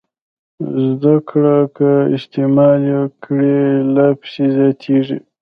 زده 1.01 1.13
کړه 1.29 1.57
که 1.75 1.89
استعمال 2.17 2.79
یې 2.91 3.01
کړئ 3.23 3.57
لا 3.95 4.07
پسې 4.19 4.43
زیاتېږي. 4.55 5.17